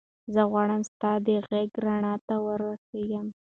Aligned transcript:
زه 0.33 0.41
غواړم 0.51 0.81
ستا 0.89 1.11
د 1.25 1.27
غږ 1.49 1.69
رڼا 1.85 2.13
ته 2.27 2.35
ورسېږم. 2.45 3.27